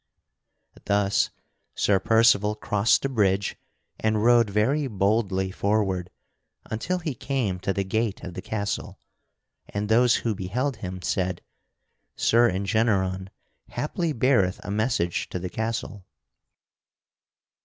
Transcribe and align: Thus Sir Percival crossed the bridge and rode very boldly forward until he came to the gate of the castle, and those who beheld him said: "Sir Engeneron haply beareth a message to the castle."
Thus 0.85 1.29
Sir 1.75 1.99
Percival 1.99 2.55
crossed 2.55 3.03
the 3.03 3.09
bridge 3.09 3.55
and 3.99 4.23
rode 4.23 4.49
very 4.49 4.87
boldly 4.87 5.51
forward 5.51 6.09
until 6.65 6.97
he 6.97 7.13
came 7.13 7.59
to 7.59 7.71
the 7.71 7.83
gate 7.83 8.23
of 8.23 8.33
the 8.33 8.41
castle, 8.41 8.97
and 9.69 9.89
those 9.89 10.15
who 10.25 10.33
beheld 10.33 10.77
him 10.77 11.03
said: 11.03 11.43
"Sir 12.15 12.49
Engeneron 12.49 13.29
haply 13.67 14.11
beareth 14.11 14.59
a 14.63 14.71
message 14.71 15.29
to 15.29 15.37
the 15.37 15.51
castle." 15.51 16.03